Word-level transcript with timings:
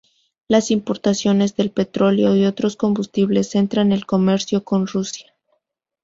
Las 0.47 0.71
importaciones 0.71 1.55
de 1.55 1.69
petróleo 1.69 2.35
y 2.35 2.45
otros 2.45 2.75
combustibles 2.75 3.51
centran 3.51 3.91
el 3.91 4.07
comercio 4.07 4.63
con 4.63 4.87
Rusia. 4.87 5.35